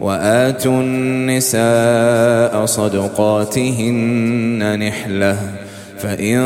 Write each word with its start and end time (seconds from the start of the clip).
وآتوا 0.00 0.80
النساء 0.80 2.66
صدقاتهن 2.66 3.98
نحلة 4.78 5.36
فإن 5.98 6.38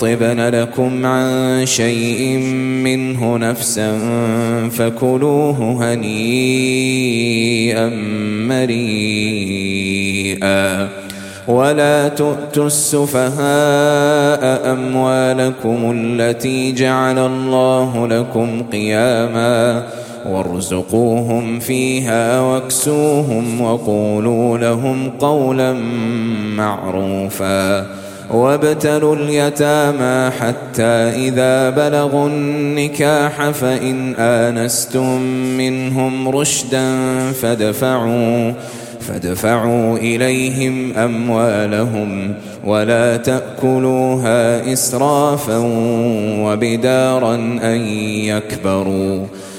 طبن 0.00 0.40
لكم 0.40 1.06
عن 1.06 1.66
شيء 1.66 2.38
منه 2.84 3.36
نفسا 3.36 3.98
فكلوه 4.68 5.92
هنيئا 5.92 7.88
مريئا 9.48 10.88
ولا 11.48 12.08
تؤتوا 12.08 12.66
السفهاء 12.66 13.42
أموالكم 14.72 15.92
التي 15.96 16.72
جعل 16.72 17.18
الله 17.18 18.06
لكم 18.06 18.62
قياما 18.72 19.82
وارزقوهم 20.26 21.58
فيها 21.58 22.40
واكسوهم 22.40 23.60
وقولوا 23.60 24.58
لهم 24.58 25.10
قولا 25.10 25.72
معروفا 26.56 27.86
وابتلوا 28.30 29.16
اليتامى 29.16 30.30
حتى 30.30 30.82
إذا 31.28 31.70
بلغوا 31.70 32.28
النكاح 32.28 33.50
فإن 33.50 34.14
آنستم 34.14 35.20
منهم 35.58 36.28
رشدا 36.28 36.96
فادفعوا 37.32 38.52
فادفعوا 39.00 39.96
إليهم 39.96 40.96
أموالهم 40.96 42.34
ولا 42.64 43.16
تأكلوها 43.16 44.72
إسرافا 44.72 45.58
وبدارا 46.44 47.34
أن 47.62 47.80
يكبروا 48.24 49.26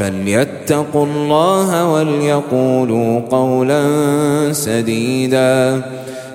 فليتقوا 0.00 1.06
الله 1.06 1.92
وليقولوا 1.92 3.20
قولا 3.20 3.82
سديدا. 4.52 5.82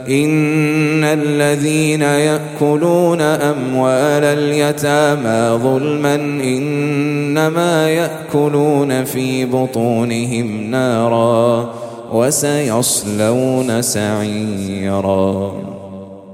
إن 0.09 1.03
الذين 1.03 2.01
يأكلون 2.01 3.21
أموال 3.21 4.23
اليتامى 4.23 5.63
ظلما 5.63 6.15
إنما 6.15 7.89
يأكلون 7.89 9.03
في 9.03 9.45
بطونهم 9.45 10.71
نارا 10.71 11.73
وسيصلون 12.13 13.81
سعيرا. 13.81 15.53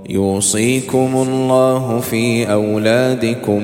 يوصيكم 0.10 1.26
الله 1.28 2.00
في 2.00 2.52
أولادكم 2.52 3.64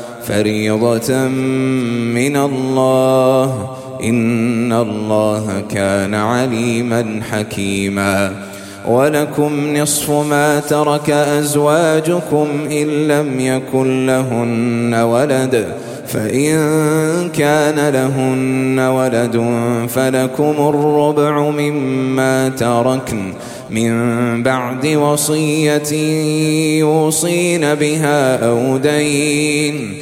فريضة 0.27 1.27
من 2.13 2.37
الله. 2.37 3.77
إن 4.03 4.73
الله 4.73 5.63
كان 5.69 6.13
عليما 6.15 7.21
حكيما. 7.31 8.31
ولكم 8.87 9.77
نصف 9.77 10.11
ما 10.11 10.59
ترك 10.59 11.09
أزواجكم 11.09 12.47
إن 12.71 13.07
لم 13.07 13.39
يكن 13.39 14.05
لهن 14.05 14.93
ولد. 14.93 15.67
فإن 16.07 16.57
كان 17.29 17.89
لهن 17.93 18.79
ولد 18.79 19.55
فلكم 19.89 20.55
الربع 20.69 21.49
مما 21.49 22.49
تركن. 22.49 23.33
من 23.69 24.43
بعد 24.43 24.87
وصية 24.87 25.93
يوصين 26.79 27.75
بها 27.75 28.49
أو 28.49 28.77
دين. 28.77 30.01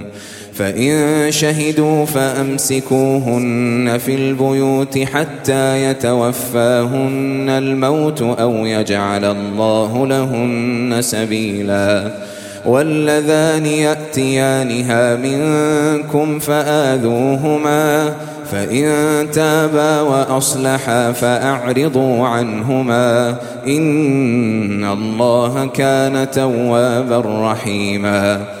فإن 0.53 1.27
شهدوا 1.31 2.05
فأمسكوهن 2.05 3.97
في 4.05 4.15
البيوت 4.15 4.99
حتى 4.99 5.83
يتوفاهن 5.83 7.49
الموت 7.49 8.21
أو 8.21 8.65
يجعل 8.65 9.25
الله 9.25 10.07
لهن 10.07 10.97
سبيلا. 10.99 12.11
واللذان 12.65 13.65
يأتيانها 13.65 15.15
منكم 15.15 16.39
فآذوهما 16.39 18.13
فإن 18.51 18.91
تابا 19.33 20.01
وأصلحا 20.01 21.11
فأعرضوا 21.11 22.27
عنهما. 22.27 23.35
إن 23.67 24.85
الله 24.85 25.65
كان 25.65 26.31
توابا 26.31 27.51
رحيما. 27.51 28.60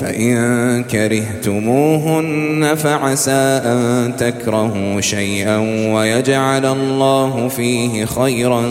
فإن 0.00 0.84
كرهتموهن 0.84 2.74
فعسى 2.74 3.60
أن 3.64 4.12
تكرهوا 4.18 5.00
شيئا 5.00 5.58
ويجعل 5.94 6.66
الله 6.66 7.48
فيه 7.48 8.04
خيرا 8.04 8.62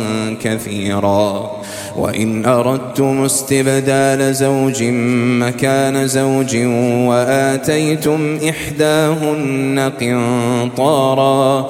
كثيرا. 0.43 1.51
وإن 1.97 2.45
أردتم 2.45 3.25
استبدال 3.25 4.35
زوج 4.35 4.83
مكان 5.39 6.07
زوج 6.07 6.57
وآتيتم 7.07 8.39
إحداهن 8.49 9.91
قنطارا 10.01 11.69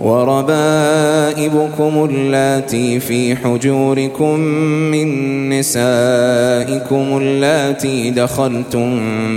وربائبكم 0.00 1.92
اللاتي 2.10 3.00
في 3.00 3.36
حجوركم 3.36 4.40
من 4.90 5.08
نسائكم 5.48 7.18
اللاتي 7.22 8.10
دخلتم 8.10 8.90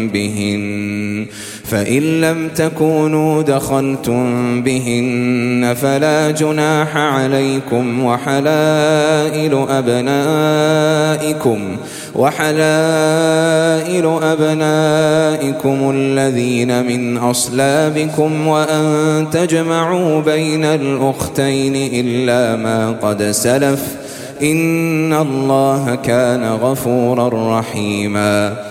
بهن 0.08 1.26
فإن 1.72 2.22
لم 2.22 2.50
تكونوا 2.56 3.42
دخلتم 3.42 4.62
بهن 4.62 5.76
فلا 5.82 6.32
جناح 6.32 6.98
عليكم 6.98 8.04
وحلائل 8.04 9.66
أبنائكم 9.70 11.60
وحلائل 12.16 14.06
أبنائكم 14.24 15.92
الذين 15.96 16.86
من 16.86 17.18
أصلابكم 17.18 18.48
وأن 18.48 19.28
تجمعوا 19.32 20.22
بين 20.22 20.66
الأختين 20.66 21.76
إلا 21.76 22.56
ما 22.56 22.92
قد 22.92 23.24
سلف. 23.24 23.84
إن 24.42 25.14
الله 25.14 25.96
كان 25.96 26.44
غفورا 26.44 27.60
رحيما. 27.60 28.71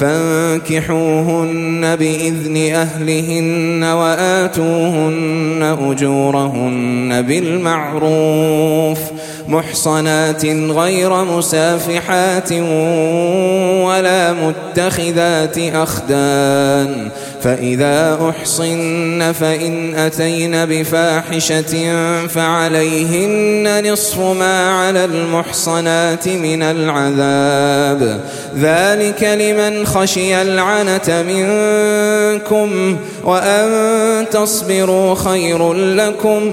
فانكحوهن 0.00 1.96
بإذن 1.96 2.56
أهلهن 2.74 3.84
وآتوهن 3.84 5.76
أجورهن 5.80 7.22
بالمعروف 7.22 8.98
محصنات 9.48 10.46
غير 10.46 11.24
مسافحات 11.24 12.52
ولا 13.82 14.32
متخذات 14.32 15.58
أخدان 15.58 17.10
فإذا 17.42 18.18
أحصن 18.30 19.32
فإن 19.32 19.94
أتين 19.94 20.64
بفاحشة 20.64 21.96
فعليهن 22.26 23.92
نصف 23.92 24.18
ما 24.18 24.70
على 24.70 25.04
المحصنات 25.04 26.28
من 26.28 26.62
العذاب. 26.62 28.20
ذلك 28.58 29.22
لمن 29.24 29.86
خشي 29.94 30.42
العنة 30.42 31.22
منكم 31.28 32.96
وأن 33.24 33.70
تصبروا 34.30 35.14
خير 35.14 35.72
لكم 35.72 36.52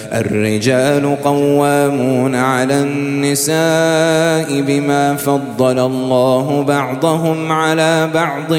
الرجال 0.13 1.15
قوامون 1.23 2.35
على 2.35 2.79
النساء 2.81 4.61
بما 4.61 5.15
فضل 5.15 5.79
الله 5.79 6.63
بعضهم 6.67 7.51
على 7.51 8.09
بعض 8.13 8.51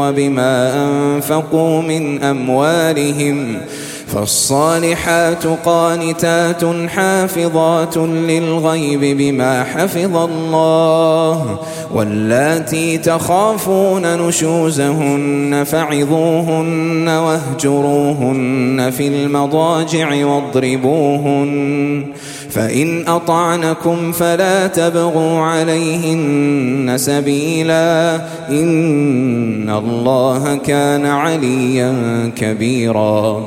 وبما 0.00 0.84
أنفقوا 0.86 1.82
من 1.82 2.22
أموالهم 2.22 3.58
فالصالحات 4.06 5.46
قانتات 5.46 6.64
حافظات 6.88 7.96
للغيب 7.96 9.00
بما 9.18 9.64
حفظ 9.64 10.16
الله 10.16 11.58
واللاتي 11.94 12.98
تخافون 12.98 14.26
نشوزهن 14.26 15.64
فعظوهن 15.66 17.08
واهجروهن 17.08 18.90
في 18.90 19.08
المضاجع 19.08 20.26
واضربوهن 20.26 22.04
فإن 22.50 23.08
أطعنكم 23.08 24.12
فلا 24.12 24.66
تبغوا 24.66 25.40
عليهن 25.40 26.94
سبيلا 26.96 28.14
إن 28.50 29.70
الله 29.70 30.56
كان 30.56 31.06
عليا 31.06 31.92
كبيرا 32.36 33.46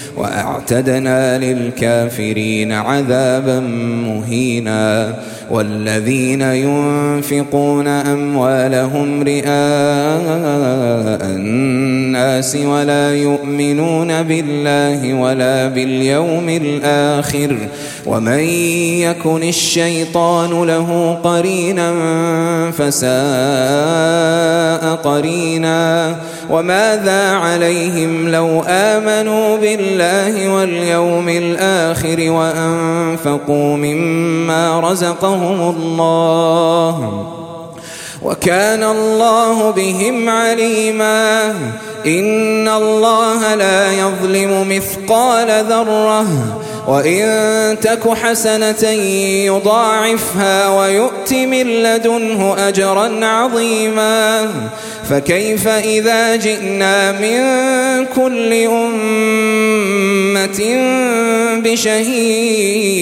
وأعتدنا 0.17 1.37
للكافرين 1.37 2.71
عذابا 2.71 3.59
مهينا 4.05 5.13
والذين 5.51 6.41
ينفقون 6.41 7.87
أموالهم 7.87 9.23
رئاء 9.23 9.45
الناس 11.25 12.55
ولا 12.55 13.15
يؤمنون 13.15 14.23
بالله 14.23 15.13
ولا 15.13 15.67
باليوم 15.67 16.49
الآخر 16.49 17.57
ومن 18.05 18.39
يكن 18.99 19.43
الشيطان 19.43 20.63
له 20.63 21.19
قرينا 21.23 21.91
فساء 22.71 23.11
قرينا 24.95 26.15
وماذا 26.51 27.31
عليهم 27.31 28.29
لو 28.29 28.63
آمنوا 28.67 29.57
بالله 29.57 30.53
واليوم 30.53 31.29
الآخر 31.29 32.31
وأنفقوا 32.31 33.77
مما 33.77 34.79
رزقهم 34.79 35.75
الله 35.75 37.27
وكان 38.21 38.83
الله 38.83 39.71
بهم 39.71 40.29
عليما 40.29 41.49
إن 42.05 42.67
الله 42.67 43.55
لا 43.55 43.91
يظلم 43.93 44.69
مثقال 44.69 45.65
ذرة 45.65 46.25
وإن 46.87 47.79
تك 47.81 48.09
حسنة 48.09 48.89
يضاعفها 49.45 50.69
ويؤت 51.21 51.33
من 51.33 51.67
لدنه 51.67 52.55
أجرا 52.67 53.25
عظيما 53.25 54.49
فكيف 55.09 55.67
إذا 55.67 56.35
جئنا 56.35 57.11
من 57.11 57.41
كل 58.05 58.53
أمة 58.53 59.01
بشهيد 61.63 63.01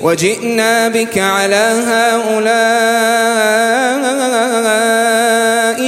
وجئنا 0.00 0.88
بك 0.88 1.18
على 1.18 1.82
هؤلاء 1.86 2.90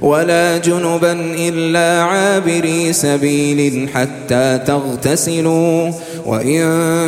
ولا 0.00 0.58
جنبا 0.58 1.12
إلا 1.38 2.02
عابري 2.02 2.92
سبيل 2.92 3.88
حتى 3.94 4.60
تغتسلوا 4.66 5.90
وإن 6.26 6.64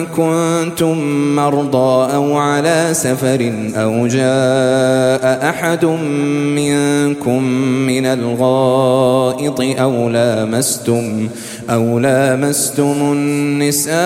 كنتم 0.07 0.99
مرضى 1.37 2.14
أو 2.14 2.37
على 2.37 2.88
سفر 2.92 3.53
أو 3.77 4.07
جاء 4.07 5.51
أحد 5.51 5.85
منكم 6.55 7.42
من 7.87 8.07
الغائط 8.07 9.61
أو 9.61 10.09
لامستم 10.09 11.29
أو 11.70 11.99
لامستم 11.99 13.12
النساء 13.12 13.96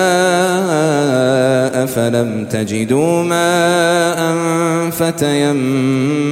فلم 1.85 2.45
تجدوا 2.49 3.23
ماء 3.23 4.35
فتيمموا 4.91 6.31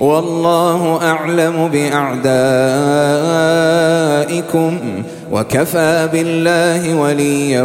والله 0.00 1.00
أعلم 1.02 1.68
بأعدائكم 1.68 2.22
وكفى 5.32 6.08
بالله 6.12 6.94
وليا 6.94 7.62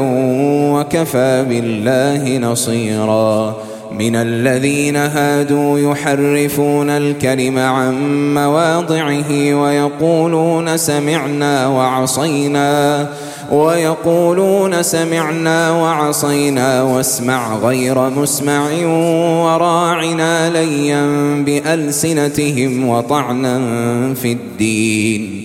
وكفى 0.73 1.45
بالله 1.49 2.37
نصيرا. 2.37 3.55
من 3.91 4.15
الذين 4.15 4.95
هادوا 4.95 5.79
يحرفون 5.79 6.89
الكلم 6.89 7.59
عن 7.59 7.93
مواضعه 8.33 9.53
ويقولون 9.61 10.77
سمعنا 10.77 11.67
وعصينا. 11.67 13.07
ويقولون 13.51 14.83
سمعنا 14.83 15.71
وعصينا 15.71 16.83
واسمع 16.83 17.55
غير 17.55 18.09
مسمع 18.09 18.69
وراعنا 19.45 20.49
ليا 20.49 21.05
بألسنتهم 21.45 22.89
وطعنا 22.89 23.57
في 24.13 24.31
الدين. 24.31 25.44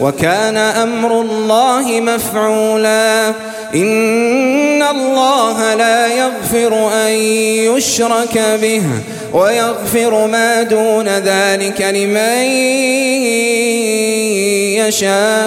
وكان 0.00 0.56
أمر 0.56 1.20
الله 1.20 2.00
مفعولا. 2.00 3.28
إن 3.74 4.82
الله 4.82 5.74
لا 5.74 6.06
يغفر 6.06 6.90
أن 7.06 7.12
يشرك 7.76 8.58
به 8.62 8.82
ويغفر 9.32 10.26
ما 10.26 10.62
دون 10.62 11.08
ذلك 11.08 11.80
لمن 11.80 12.42
يشاء. 14.76 15.46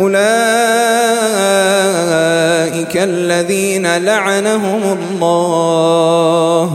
أولئك 0.00 0.16
الذين 2.96 3.96
لعنهم 3.96 4.98
الله. 4.98 6.70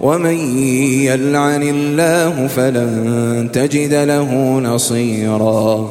ومن 0.00 0.58
يلعن 1.04 1.62
الله 1.62 2.46
فلن 2.46 3.48
تجد 3.52 3.94
له 3.94 4.34
نصيراً. 4.60 5.90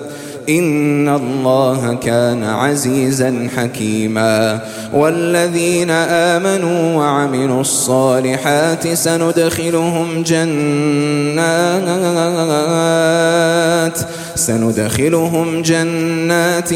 إن 0.59 1.09
الله 1.09 1.93
كان 1.93 2.43
عزيزا 2.43 3.47
حكيما. 3.57 4.59
والذين 4.93 5.89
آمنوا 5.89 6.95
وعملوا 6.97 7.61
الصالحات 7.61 8.87
سندخلهم 8.87 10.23
جنات 10.23 10.51
سندخلهم 14.35 15.61
جنات 15.61 16.69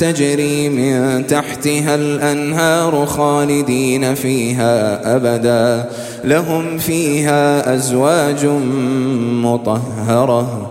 تجري 0.00 0.68
من 0.68 1.26
تحتها 1.26 1.94
الأنهار 1.94 3.06
خالدين 3.06 4.14
فيها 4.14 5.00
أبدا. 5.16 5.90
لهم 6.24 6.78
فيها 6.78 7.74
أزواج 7.74 8.46
مطهرة. 9.42 10.70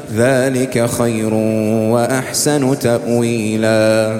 ذلك 0.15 0.89
خير 0.89 1.33
وأحسن 1.93 2.79
تأويلاً. 2.79 4.19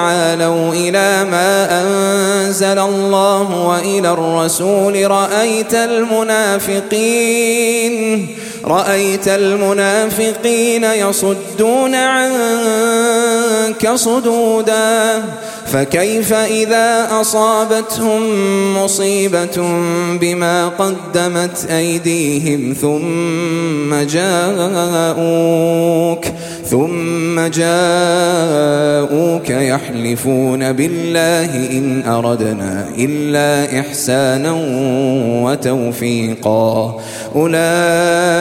تعالوا 0.00 0.72
إلى 0.72 1.24
ما 1.30 1.82
أنزل 1.82 2.78
الله 2.78 3.66
وإلى 3.66 4.10
الرسول 4.10 5.10
رأيت 5.10 5.74
المنافقين 5.74 7.16
رأيت 8.64 9.28
المنافقين 9.28 10.84
يصدون 10.84 11.94
عنك 11.94 13.90
صدودا 13.94 15.22
فكيف 15.72 16.32
إذا 16.32 17.08
أصابتهم 17.20 18.22
مصيبة 18.76 19.68
بما 20.20 20.68
قدمت 20.68 21.66
أيديهم 21.70 22.74
ثم 22.80 23.94
جاءوك 23.94 25.60
ثم 26.70 27.40
جاءوك 27.40 27.60
يحلفون 29.50 30.72
بالله 30.72 31.70
إن 31.70 32.02
أردنا 32.06 32.88
إلا 32.98 33.80
إحسانا 33.80 34.52
وتوفيقا. 35.44 37.00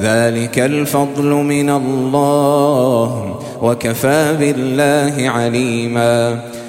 ذلك 0.00 0.58
الفضل 0.58 1.24
من 1.24 1.70
الله 1.70 3.36
وكفى 3.62 4.36
بالله 4.38 5.30
عليما. 5.30 6.40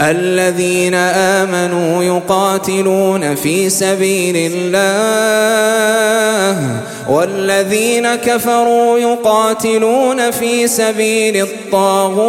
الذين 0.00 0.94
آمنوا 0.94 2.04
يقاتلون 2.04 3.34
في 3.34 3.70
سبيل 3.70 4.52
الله 4.54 4.98
والذين 7.08 8.14
كفروا 8.14 8.98
يقاتلون 8.98 10.30
في 10.30 10.68
سبيل 10.68 11.42
الطاغوت. 11.42 12.28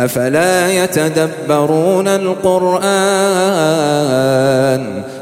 أفلا 0.00 0.72
يتدبرون 0.84 2.08
القرآن 2.08 2.90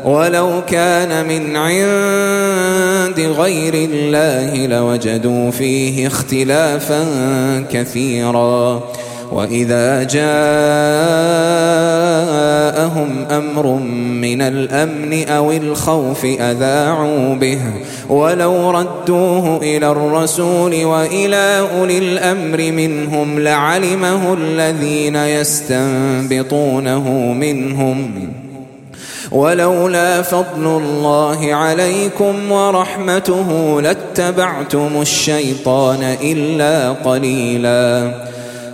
ولو 0.04 0.62
كان 0.66 1.28
من 1.28 1.56
عند 1.56 3.20
غير 3.20 3.74
الله 3.74 4.66
لوجدوا 4.66 5.50
فيه 5.50 6.06
اختلافا 6.06 7.04
كثيرا 7.72 8.82
وإذا 9.32 10.02
جاءهم 10.02 10.28
أمر 13.30 13.66
من 14.22 14.42
الأمن 14.42 15.28
أو 15.28 15.52
الخوف 15.52 16.24
أذاعوا 16.24 17.34
به. 17.34 17.60
ولو 18.08 18.70
ردوه 18.70 19.56
إلى 19.56 19.90
الرسول 19.90 20.84
وإلى 20.84 21.68
أولي 21.78 21.98
الأمر 21.98 22.72
منهم 22.72 23.38
لعلمه 23.38 24.34
الذين 24.34 25.16
يستنبطونه 25.16 27.08
منهم. 27.32 28.28
ولولا 29.30 30.22
فضل 30.22 30.66
الله 30.66 31.54
عليكم 31.54 32.52
ورحمته 32.52 33.80
لاتبعتم 33.80 34.90
الشيطان 35.00 36.16
إلا 36.22 36.90
قليلاً. 36.90 38.12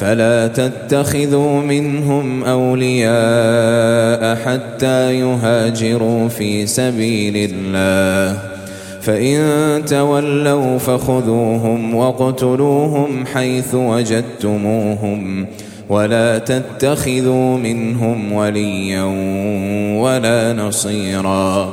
فلا 0.00 0.46
تتخذوا 0.46 1.60
منهم 1.60 2.44
أولياء 2.44 4.36
حتى 4.44 5.20
يهاجروا 5.20 6.28
في 6.28 6.66
سبيل 6.66 7.50
الله. 7.52 8.38
فإن 9.00 9.38
تولوا 9.86 10.78
فخذوهم 10.78 11.94
واقتلوهم 11.94 13.26
حيث 13.26 13.74
وجدتموهم 13.74 15.46
ولا 15.88 16.38
تتخذوا 16.38 17.56
منهم 17.58 18.32
وليا 18.32 19.04
ولا 20.00 20.52
نصيرا. 20.52 21.72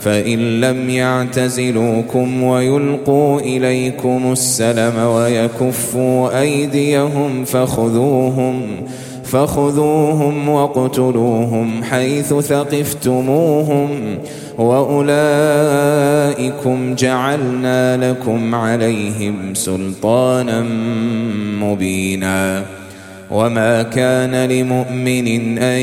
فإن 0.00 0.60
لم 0.60 0.90
يعتزلوكم 0.90 2.42
ويلقوا 2.42 3.40
إليكم 3.40 4.32
السلم 4.32 4.98
ويكفوا 4.98 6.40
أيديهم 6.40 7.44
فخذوهم 7.44 8.62
فخذوهم 9.24 10.48
واقتلوهم 10.48 11.84
حيث 11.84 12.34
ثقفتموهم 12.34 13.88
وأولئكم 14.58 15.24
جعلنا 16.94 18.10
لكم 18.10 18.54
عليهم 18.54 19.54
سلطانا 19.54 20.64
مبينا 21.60 22.64
وما 23.30 23.82
كان 23.82 24.50
لمؤمن 24.50 25.58
أن 25.58 25.80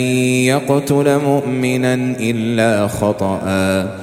يقتل 0.48 1.20
مؤمنا 1.20 1.94
إلا 2.20 2.88
خطأ 2.88 4.03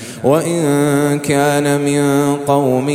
وإن 0.23 1.19
كان 1.19 1.81
من 1.81 2.35
قوم 2.35 2.85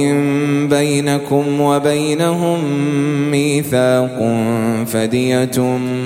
بينكم 0.69 1.61
وبينهم 1.61 2.59
ميثاق 3.31 4.37
فدية 4.87 5.61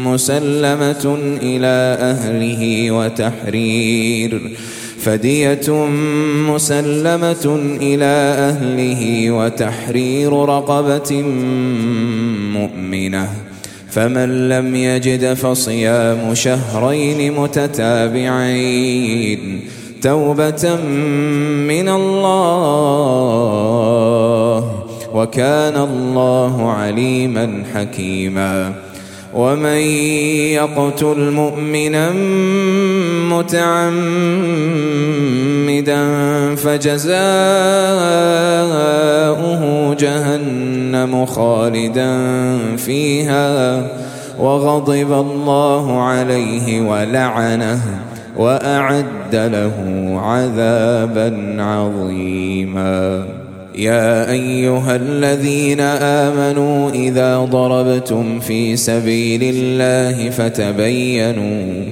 مسلمة 0.05 1.19
إلى 1.43 1.99
أهله 2.01 2.91
وتحرير. 2.91 4.57
فدية 5.01 5.73
مسلمة 6.49 7.59
إلى 7.81 8.35
أهله 8.39 9.31
وتحرير 9.31 10.33
رقبة 10.33 11.23
مؤمنة. 12.53 13.29
فمن 13.91 14.49
لم 14.49 14.75
يجد 14.75 15.35
فصيام 15.35 16.35
شهرين 16.35 17.33
متتابعين. 17.33 18.91
توبة 20.03 20.77
من 21.69 21.89
الله 21.89 23.21
وكان 25.15 25.77
الله 25.77 26.71
عليما 26.71 27.63
حكيما. 27.75 28.73
ومن 29.35 29.81
يقتل 30.59 31.31
مؤمنا 31.31 32.13
متعمدا 33.31 34.01
فجزاؤه 36.57 37.15
جهنم 39.95 41.27
خالدا 41.27 42.19
فيها 42.77 43.87
وغضب 44.39 45.13
الله 45.13 46.03
عليه 46.03 46.81
ولعنه. 46.81 47.81
وأعد 48.41 49.35
له 49.35 49.77
عذابا 50.25 51.29
عظيما. 51.63 53.25
يا 53.75 54.31
أيها 54.31 54.97
الذين 54.97 55.81
آمنوا 55.81 56.91
إذا 56.91 57.39
ضربتم 57.39 58.41
في 58.41 58.77
سبيل 58.77 59.41
الله 59.43 60.31
فتبينوا 60.31 61.85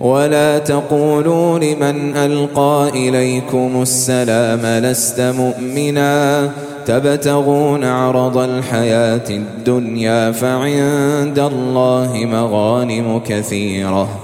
ولا 0.00 0.58
تقولوا 0.58 1.58
لمن 1.58 2.16
ألقى 2.16 2.90
إليكم 2.94 3.82
السلام 3.82 4.60
لست 4.84 5.20
مؤمنا. 5.20 6.50
تبتغون 6.86 7.84
عرض 7.84 8.38
الحياة 8.38 9.28
الدنيا 9.30 10.32
فعند 10.32 11.38
الله 11.38 12.28
مغانم 12.32 13.20
كثيرة. 13.28 14.23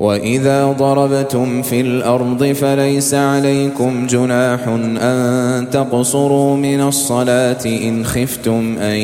وإذا 0.00 0.66
ضربتم 0.78 1.62
في 1.62 1.80
الأرض 1.80 2.44
فليس 2.44 3.14
عليكم 3.14 4.06
جناح 4.06 4.68
أن 5.02 5.66
تقصروا 5.72 6.56
من 6.56 6.80
الصلاة 6.80 7.64
إن 7.66 8.04
خفتم 8.04 8.76
أن 8.78 8.96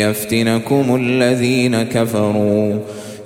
يفتنكم 0.00 0.96
الذين 0.96 1.82
كفروا 1.82 2.74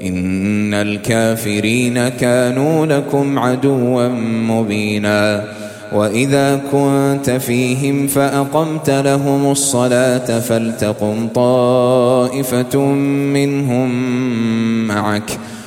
إن 0.03 0.75
الكافرين 0.75 2.09
كانوا 2.09 2.87
لكم 2.87 3.39
عدوا 3.39 4.09
مبينا 4.49 5.45
وإذا 5.93 6.61
كنت 6.73 7.31
فيهم 7.31 8.07
فأقمت 8.07 8.91
لهم 8.91 9.51
الصلاة 9.51 10.41
فلتقم 10.41 11.29
طائفة 11.35 12.79
منهم 13.33 13.91
معك 14.89 15.31
ۖ 15.31 15.56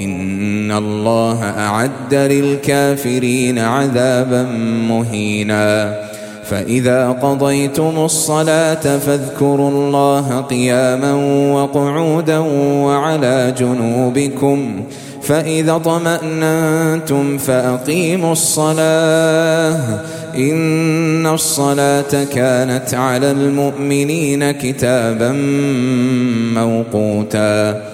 إن 0.00 0.72
الله 0.72 1.42
أعد 1.58 2.14
للكافرين 2.14 3.58
عذابا 3.58 4.42
مهينا. 4.88 5.98
فإذا 6.44 7.08
قضيتم 7.10 7.92
الصلاة 8.04 8.98
فاذكروا 8.98 9.70
الله 9.70 10.40
قياما 10.40 11.14
وقعودا 11.52 12.38
وعلى 12.84 13.54
جنوبكم. 13.58 14.84
فإذا 15.22 15.78
طمأننتم 15.78 17.38
فأقيموا 17.38 18.32
الصلاة. 18.32 20.00
إن 20.36 21.26
الصلاة 21.26 22.24
كانت 22.34 22.94
على 22.94 23.30
المؤمنين 23.30 24.50
كتابا 24.50 25.32
موقوتا. 26.54 27.93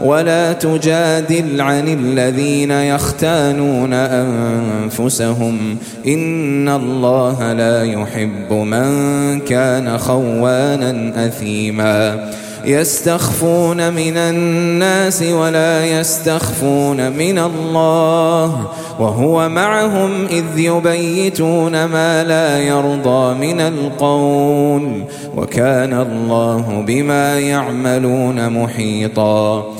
ولا 0.00 0.52
تجادل 0.52 1.60
عن 1.60 1.88
الذين 1.88 2.70
يختانون 2.70 3.92
أنفسهم. 3.92 5.76
إن 6.06 6.68
الله 6.68 7.52
لا 7.52 7.84
يحب 7.84 8.52
من 8.52 9.40
كان 9.40 9.98
خوانا 9.98 11.26
أثيما. 11.26 12.30
يستخفون 12.64 13.92
من 13.92 14.16
الناس 14.16 15.22
ولا 15.22 16.00
يستخفون 16.00 17.12
من 17.12 17.38
الله 17.38 18.68
وهو 18.98 19.48
معهم 19.48 20.26
إذ 20.26 20.44
يبيتون 20.56 21.84
ما 21.84 22.24
لا 22.24 22.58
يرضى 22.58 23.34
من 23.34 23.60
القول. 23.60 25.04
وكان 25.36 26.00
الله 26.00 26.84
بما 26.86 27.38
يعملون 27.40 28.62
محيطا. 28.62 29.79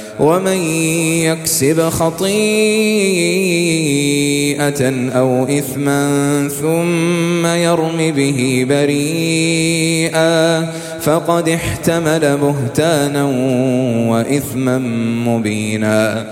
ومن 0.21 0.57
يكسب 1.25 1.89
خطيئة 1.89 2.31
أو 5.17 5.43
إثما 5.43 6.47
ثم 6.61 7.45
يرم 7.45 7.97
به 8.11 8.65
بريئا 8.69 10.61
فقد 11.01 11.49
احتمل 11.49 12.37
بهتانا 12.37 13.23
وإثما 14.11 14.77
مبينا. 15.27 16.31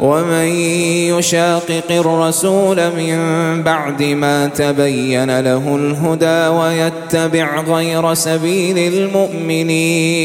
ومن 0.00 0.46
يشاقق 1.18 1.90
الرسول 1.90 2.76
من 2.76 3.18
بعد 3.62 4.02
ما 4.02 4.46
تبين 4.46 5.40
له 5.40 5.76
الهدى 5.76 6.48
ويتبع 6.48 7.60
غير 7.60 8.14
سبيل 8.14 8.78
المؤمنين 8.94 10.16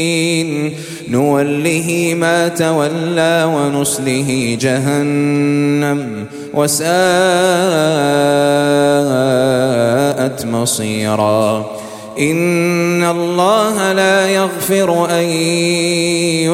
نوله 1.08 2.16
ما 2.20 2.48
تولى 2.48 3.50
ونصله 3.54 4.58
جهنم 4.60 6.26
وساءت 6.54 6.92
مصيرا 10.46 11.66
إن 12.18 13.04
الله 13.04 13.92
لا 13.92 14.28
يغفر 14.28 15.10
أن 15.10 15.24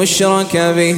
يشرك 0.01 0.57
به 0.57 0.97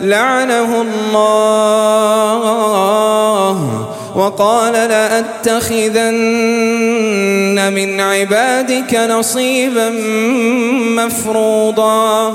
لعنه 0.00 0.82
الله 0.82 2.38
وقال 4.14 4.72
لأتخذن 4.72 6.08
من 7.74 8.00
عبادك 8.00 8.94
نصيبا 8.94 9.90
مفروضا. 10.96 12.34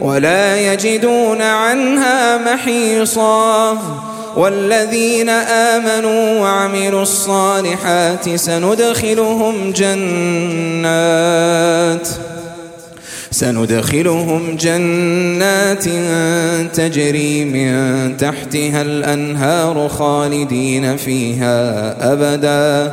ولا 0.00 0.72
يجدون 0.72 1.42
عنها 1.42 2.38
محيصا. 2.54 3.78
والذين 4.36 5.28
آمنوا 5.28 6.40
وعملوا 6.40 7.02
الصالحات 7.02 8.34
سندخلهم 8.34 9.72
جنات 9.72 10.98
سندخلهم 13.30 14.56
جنات 14.56 15.84
تجري 16.76 17.44
من 17.44 18.16
تحتها 18.16 18.82
الأنهار 18.82 19.88
خالدين 19.88 20.96
فيها 20.96 21.96
أبدا. 22.12 22.92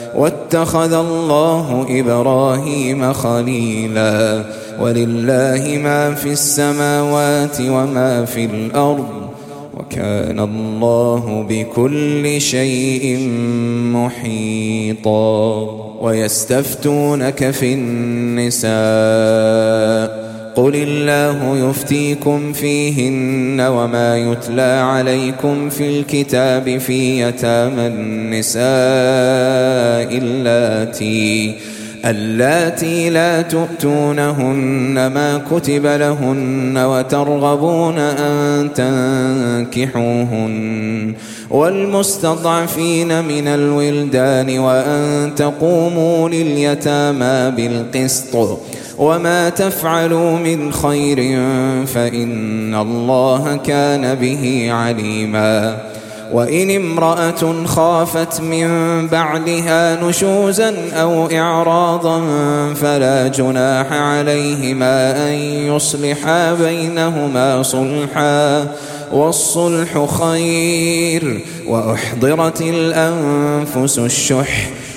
واتخذ 0.15 0.93
الله 0.93 1.85
إبراهيم 1.89 3.13
خليلا 3.13 4.43
ولله 4.81 5.79
ما 5.83 6.13
في 6.13 6.31
السماوات 6.31 7.57
وما 7.61 8.25
في 8.25 8.45
الأرض 8.45 9.05
وكان 9.77 10.39
الله 10.39 11.45
بكل 11.49 12.41
شيء 12.41 13.29
محيطا 13.93 15.67
ويستفتونك 16.01 17.51
في 17.51 17.73
النساء 17.73 18.71
قل 20.55 20.75
الله 20.75 21.69
يفتيكم 21.69 22.53
فيهن 22.53 23.61
وما 23.61 24.17
يتلى 24.17 24.61
عليكم 24.61 25.69
في 25.69 25.99
الكتاب 25.99 26.77
في 26.77 27.21
يتامى 27.21 27.87
النساء 27.87 28.61
اللاتي 30.17 31.55
اللاتي 32.05 33.09
لا 33.09 33.41
تؤتونهن 33.41 35.07
ما 35.07 35.41
كتب 35.51 35.85
لهن 35.85 36.77
وترغبون 36.77 37.97
أن 37.97 38.73
تنكحوهن 39.73 41.13
والمستضعفين 41.49 43.23
من 43.23 43.47
الولدان 43.47 44.59
وأن 44.59 45.31
تقوموا 45.35 46.29
لليتامى 46.29 47.51
بالقسط 47.55 48.35
وما 49.01 49.49
تفعلوا 49.49 50.37
من 50.37 50.71
خير 50.73 51.17
فإن 51.85 52.75
الله 52.75 53.55
كان 53.55 54.15
به 54.15 54.67
عليما 54.71 55.77
وإن 56.33 56.71
امرأة 56.71 57.65
خافت 57.65 58.41
من 58.41 58.67
بعدها 59.07 60.03
نشوزا 60.03 60.75
أو 60.93 61.25
إعراضا 61.31 62.21
فلا 62.73 63.27
جناح 63.27 63.91
عليهما 63.91 65.27
أن 65.29 65.33
يصلحا 65.75 66.53
بينهما 66.53 67.63
صلحا 67.63 68.67
والصلح 69.11 70.05
خير 70.21 71.39
وأحضرت 71.67 72.61
الأنفس 72.61 73.99
الشح 73.99 74.69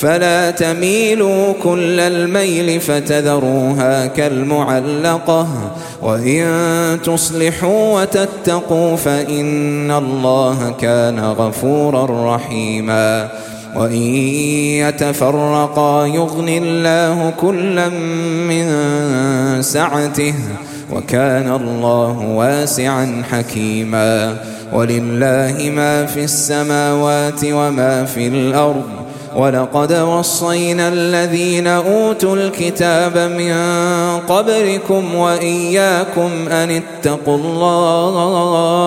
فلا 0.00 0.50
تميلوا 0.50 1.52
كل 1.62 2.00
الميل 2.00 2.80
فتذروها 2.80 4.06
كالمعلقة. 4.06 5.48
وإن 6.02 6.44
تصلحوا 7.04 8.00
وتتقوا 8.00 8.96
فإن 8.96 9.90
الله 9.90 10.74
كان 10.80 11.20
غفورا 11.20 12.34
رحيما. 12.36 13.28
وإن 13.76 14.02
يتفرقا 14.88 16.06
يغن 16.06 16.48
الله 16.48 17.32
كلا 17.40 17.88
من 18.48 18.66
سعته 19.62 20.34
وكان 20.92 21.54
الله 21.54 22.18
واسعا 22.20 23.22
حكيما. 23.30 24.36
ولله 24.72 25.72
ما 25.76 26.06
في 26.06 26.24
السماوات 26.24 27.40
وما 27.44 28.04
في 28.04 28.26
الأرض 28.26 29.09
ولقد 29.36 29.92
وصينا 29.92 30.88
الذين 30.88 31.66
أوتوا 31.66 32.36
الكتاب 32.36 33.18
من 33.18 33.54
قبلكم 34.28 35.14
وإياكم 35.14 36.48
أن 36.48 36.70
اتقوا 36.70 37.36
الله. 37.36 38.80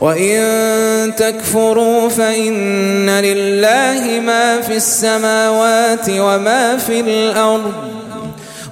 وإن 0.00 1.14
تكفروا 1.16 2.08
فإن 2.08 3.10
لله 3.10 4.20
ما 4.26 4.60
في 4.60 4.76
السماوات 4.76 6.10
وما 6.10 6.76
في 6.76 7.00
الأرض. 7.00 7.72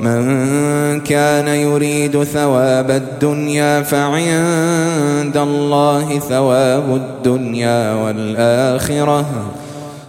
من 0.00 1.00
كان 1.00 1.48
يريد 1.48 2.24
ثواب 2.24 2.90
الدنيا 2.90 3.82
فعند 3.82 5.36
الله 5.36 6.18
ثواب 6.18 6.96
الدنيا 6.96 7.94
والآخرة 7.94 9.26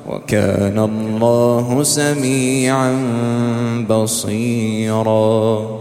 وكان 0.09 0.79
الله 0.79 1.83
سميعا 1.83 2.93
بصيرا. 3.89 5.80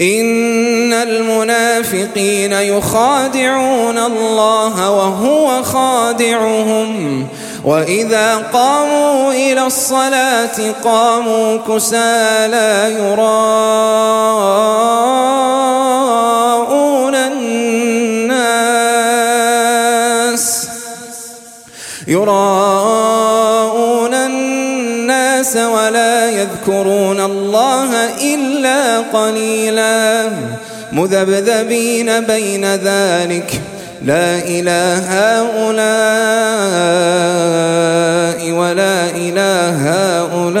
إن 0.00 0.92
المنافقين 0.92 2.52
يخادعون 2.52 3.98
الله 3.98 4.90
وهو 4.90 5.62
خادعهم. 5.62 7.26
وإذا 7.64 8.36
قاموا 8.52 9.32
إلى 9.32 9.66
الصلاة 9.66 10.72
قاموا 10.84 11.56
كسالى 11.68 12.94
يراءون 12.98 13.30
الناس. 17.14 18.40
يراءون 22.08 22.80
الناس 25.40 25.56
ولا 25.56 26.30
يذكرون 26.30 27.20
الله 27.20 27.90
إلا 28.34 28.98
قليلا. 29.00 30.28
مذبذبين 30.92 32.20
بين 32.20 32.64
ذلك. 32.74 33.60
لا 34.04 34.38
إله 34.44 34.98
هؤلاء 35.08 35.80
ولا 38.52 39.10
إله 39.16 39.76
هؤلاء. 40.20 40.60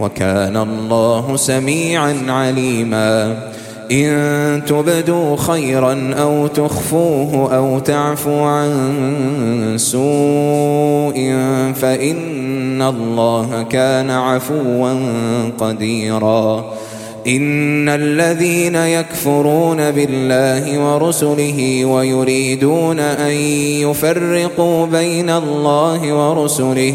وكان 0.00 0.56
الله 0.56 1.36
سميعا 1.36 2.16
عليما. 2.28 3.36
إن 3.92 4.62
تبدوا 4.66 5.36
خيرا 5.36 6.14
أو 6.20 6.46
تخفوه 6.46 7.56
أو 7.56 7.78
تعفو 7.78 8.38
عن 8.38 8.70
سوء 9.76 11.34
فإن 11.74 12.82
الله 12.82 13.62
كان 13.70 14.10
عفوا 14.10 14.94
قديرا. 15.58 16.64
إن 17.26 17.88
الذين 17.88 18.74
يكفرون 18.74 19.90
بالله 19.90 20.78
ورسله 20.78 21.84
ويريدون 21.84 22.98
أن 23.00 23.32
يفرقوا 23.84 24.86
بين 24.86 25.30
الله 25.30 26.12
ورسله 26.12 26.94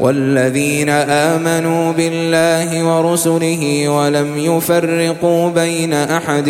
والذين 0.00 0.88
آمنوا 0.90 1.92
بالله 1.92 2.84
ورسله 2.84 3.88
ولم 3.88 4.38
يفرقوا 4.38 5.50
بين 5.50 5.92
أحد 5.92 6.48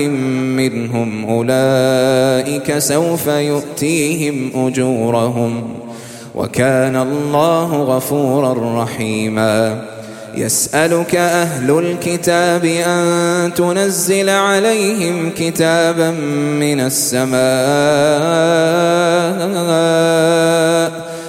منهم 0.58 1.30
أولئك 1.30 2.78
سوف 2.78 3.26
يؤتيهم 3.26 4.66
أجورهم 4.66 5.62
وكان 6.34 6.96
الله 6.96 7.82
غفورا 7.82 8.82
رحيما. 8.82 9.84
يسألك 10.36 11.16
أهل 11.16 11.70
الكتاب 11.78 12.64
أن 12.64 13.54
تنزل 13.54 14.28
عليهم 14.28 15.30
كتابا 15.38 16.10
من 16.60 16.80
السماء 16.80 17.34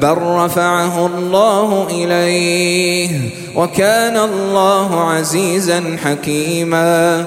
بل 0.00 0.16
رفعه 0.18 1.06
الله 1.06 1.86
إليه 1.90 3.20
وكان 3.56 4.16
الله 4.16 5.10
عزيزا 5.10 5.96
حكيما 6.04 7.26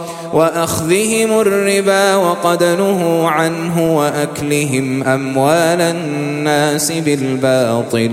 وأخذهم 0.33 1.39
الربا 1.39 2.15
وقد 2.15 2.63
نهوا 2.63 3.29
عنه 3.29 3.97
وأكلهم 3.97 5.03
أموال 5.03 5.81
الناس 5.81 6.91
بالباطل 6.91 8.11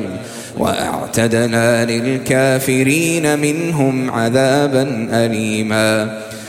وأعتدنا 0.58 1.84
للكافرين 1.84 3.38
منهم 3.38 4.10
عذابا 4.10 5.08
أليما 5.12 6.18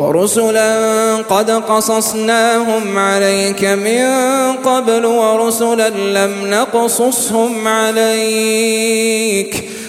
ورسلا 0.00 1.16
قد 1.16 1.50
قصصناهم 1.50 2.98
عليك 2.98 3.64
من 3.64 4.06
قبل 4.64 5.06
ورسلا 5.06 5.88
لم 5.88 6.50
نقصصهم 6.50 7.68
عليك. 7.68 9.69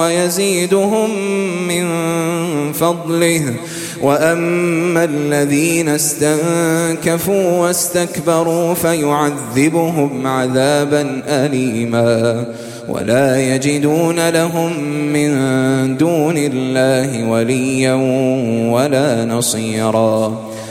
ويزيدهم 0.00 1.10
من 1.68 1.86
فضله. 2.72 3.54
وأما 4.02 5.04
الذين 5.04 5.88
استنكفوا 5.88 7.58
واستكبروا 7.58 8.74
فيعذبهم 8.74 10.26
عذابا 10.26 11.22
أليما. 11.26 12.44
ولا 12.88 13.54
يجدون 13.54 14.28
لهم 14.28 14.84
من 15.12 15.30
دون 15.96 16.34
الله 16.36 17.28
وليا 17.28 17.94
ولا 18.72 19.24
نصيرا. 19.24 20.50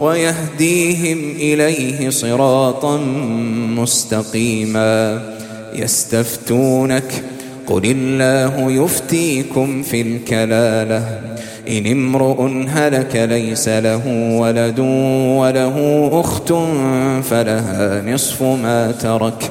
ويهديهم 0.00 1.18
إليه 1.36 2.10
صراطا 2.10 2.96
مستقيما. 3.76 5.22
يستفتونك 5.74 7.24
قل 7.66 7.82
الله 7.84 8.72
يفتيكم 8.84 9.82
في 9.82 10.00
الكلالة. 10.00 11.20
إن 11.68 11.86
امرؤ 11.86 12.42
هلك 12.68 13.16
ليس 13.16 13.68
له 13.68 14.02
ولد 14.40 14.78
وله 15.38 16.10
أخت 16.12 16.52
فلها 17.30 18.02
نصف 18.02 18.42
ما 18.42 18.92
ترك. 18.92 19.50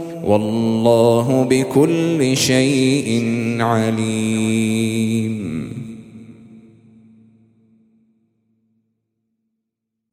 والله 0.23 1.43
بكل 1.49 2.37
شيء 2.37 3.25
عليم. 3.59 5.41